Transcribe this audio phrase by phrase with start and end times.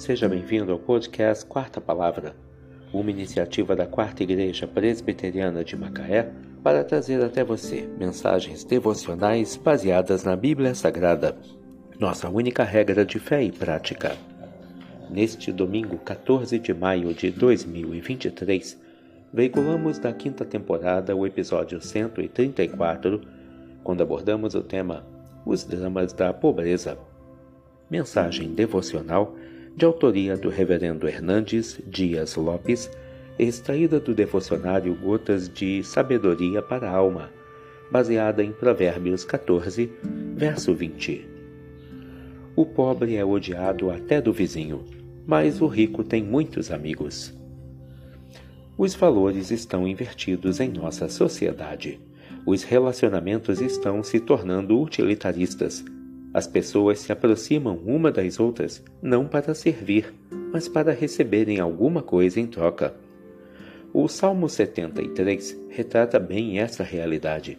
[0.00, 2.34] Seja bem-vindo ao podcast Quarta Palavra,
[2.90, 6.32] uma iniciativa da Quarta Igreja Presbiteriana de Macaé
[6.64, 11.36] para trazer até você mensagens devocionais baseadas na Bíblia Sagrada,
[11.98, 14.16] nossa única regra de fé e prática.
[15.10, 18.80] Neste domingo 14 de maio de 2023,
[19.30, 23.20] veiculamos da quinta temporada o episódio 134,
[23.84, 25.04] quando abordamos o tema
[25.44, 26.96] Os Dramas da Pobreza.
[27.90, 29.36] Mensagem devocional
[29.76, 32.90] de autoria do Reverendo Hernandes Dias Lopes,
[33.38, 37.30] extraída do devocionário Gotas de Sabedoria para a Alma,
[37.90, 39.90] baseada em Provérbios 14,
[40.34, 41.28] verso 20.
[42.54, 44.84] O pobre é odiado até do vizinho,
[45.26, 47.34] mas o rico tem muitos amigos.
[48.76, 52.00] Os valores estão invertidos em nossa sociedade.
[52.46, 55.84] Os relacionamentos estão se tornando utilitaristas.
[56.32, 60.14] As pessoas se aproximam uma das outras não para servir,
[60.52, 62.94] mas para receberem alguma coisa em troca.
[63.92, 67.58] O Salmo 73 retrata bem essa realidade.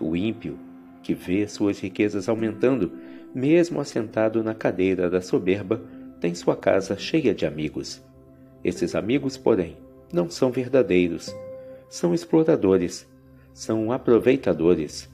[0.00, 0.58] O ímpio,
[1.02, 2.92] que vê suas riquezas aumentando,
[3.32, 5.80] mesmo assentado na cadeira da soberba,
[6.20, 8.02] tem sua casa cheia de amigos.
[8.64, 9.76] Esses amigos, porém,
[10.12, 11.32] não são verdadeiros.
[11.88, 13.08] São exploradores,
[13.54, 15.08] são aproveitadores,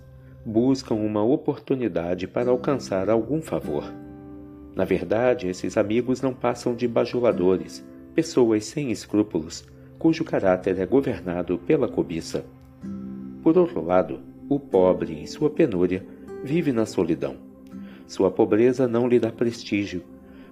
[0.47, 3.93] buscam uma oportunidade para alcançar algum favor.
[4.75, 9.67] Na verdade, esses amigos não passam de bajuladores, pessoas sem escrúpulos,
[9.99, 12.45] cujo caráter é governado pela cobiça.
[13.43, 16.07] Por outro lado, o pobre, em sua penúria,
[16.45, 17.35] vive na solidão.
[18.07, 20.03] Sua pobreza não lhe dá prestígio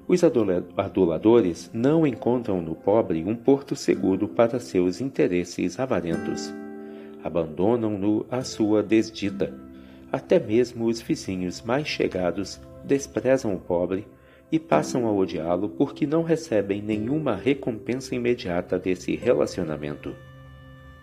[0.07, 6.53] os aduladores não encontram no pobre um porto seguro para seus interesses avarentos.
[7.23, 9.64] Abandonam-no à sua desdita.
[10.15, 14.07] Até mesmo os vizinhos mais chegados desprezam o pobre
[14.53, 20.15] e passam a odiá-lo porque não recebem nenhuma recompensa imediata desse relacionamento.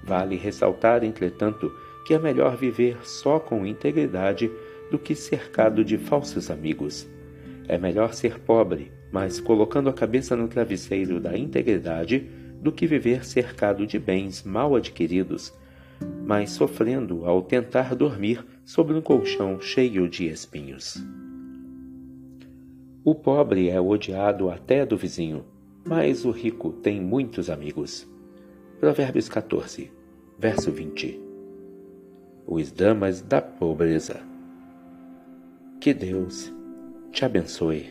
[0.02, 1.70] Vale ressaltar, entretanto,
[2.08, 4.50] que é melhor viver só com integridade
[4.90, 7.06] do que cercado de falsos amigos.
[7.68, 12.30] É melhor ser pobre, mas colocando a cabeça no travesseiro da integridade,
[12.62, 15.54] do que viver cercado de bens mal adquiridos,
[16.26, 21.04] mas sofrendo ao tentar dormir sobre um colchão cheio de espinhos.
[23.04, 25.44] O pobre é odiado até do vizinho,
[25.86, 28.08] mas o rico tem muitos amigos.
[28.80, 29.92] Provérbios 14,
[30.38, 31.20] verso 20.
[32.46, 34.22] Os damas da pobreza.
[35.80, 36.54] Que Deus
[37.12, 37.90] te abençoe.